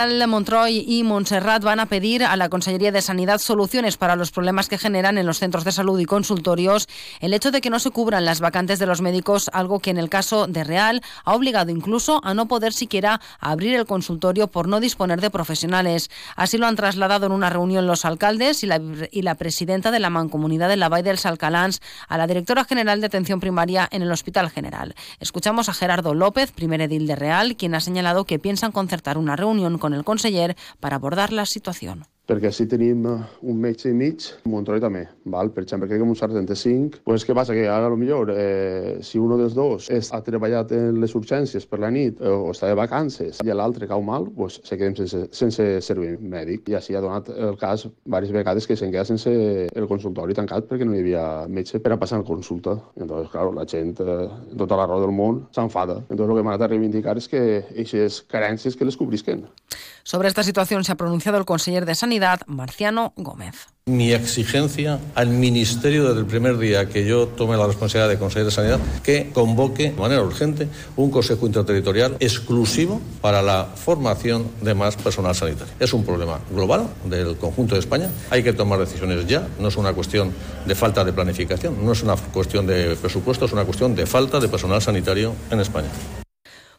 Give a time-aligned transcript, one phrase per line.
[0.00, 4.66] Montroy y Montserrat van a pedir a la Consellería de Sanidad soluciones para los problemas
[4.66, 6.88] que generan en los centros de salud y consultorios
[7.20, 9.98] el hecho de que no se cubran las vacantes de los médicos, algo que en
[9.98, 14.68] el caso de Real ha obligado incluso a no poder siquiera abrir el consultorio por
[14.68, 16.10] no disponer de profesionales.
[16.34, 18.80] Así lo han trasladado en una reunión los alcaldes y la,
[19.10, 23.00] y la presidenta de la Mancomunidad de la Valle del Salcalans a la directora general
[23.00, 24.94] de atención primaria en el Hospital General.
[25.18, 29.36] Escuchamos a Gerardo López, primer edil de Real, quien ha señalado que piensan concertar una
[29.36, 32.06] reunión con el conseller para abordar la situación.
[32.30, 33.16] Perquè si tenim eh,
[33.50, 35.02] un metge i mig, Montroi també,
[35.32, 35.50] val?
[35.50, 37.56] per exemple, que un 75, pues, què passa?
[37.56, 41.80] Que ara, millor, eh, si un dels dos és, ha treballat en les urgències per
[41.82, 45.24] la nit eh, o està de vacances i l'altre cau mal, pues, se quedem sense,
[45.34, 46.70] sense servei mèdic.
[46.70, 50.70] I així ha donat el cas diverses vegades que se'n queda sense el consultori tancat
[50.70, 52.76] perquè no hi havia metge per a passar la consulta.
[53.00, 56.04] Entonces, claro, la gent, eh, tota la raó del món, s'enfada.
[56.06, 59.48] Entonces, el que m'ha anat a reivindicar és que aquestes carències que les cobrisquen.
[60.02, 63.68] Sobre esta situación se ha pronunciado el conseller de Sanidad, Marciano Gómez.
[63.86, 68.44] Mi exigencia al Ministerio desde el primer día que yo tome la responsabilidad de conseller
[68.44, 74.74] de Sanidad que convoque de manera urgente un Consejo Interterritorial exclusivo para la formación de
[74.74, 75.72] más personal sanitario.
[75.80, 78.10] Es un problema global del conjunto de España.
[78.30, 79.48] Hay que tomar decisiones ya.
[79.58, 80.32] No es una cuestión
[80.66, 84.38] de falta de planificación, no es una cuestión de presupuesto, es una cuestión de falta
[84.38, 85.88] de personal sanitario en España.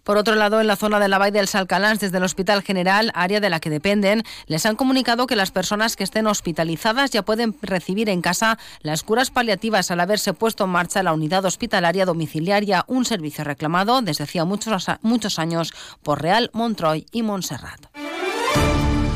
[0.03, 3.11] Por otro lado, en la zona de la Valle del Salcalans, desde el Hospital General,
[3.13, 7.23] área de la que dependen, les han comunicado que las personas que estén hospitalizadas ya
[7.23, 12.05] pueden recibir en casa las curas paliativas al haberse puesto en marcha la unidad hospitalaria
[12.05, 17.90] domiciliaria, un servicio reclamado desde hacía muchos, muchos años por Real, Montroy y Montserrat.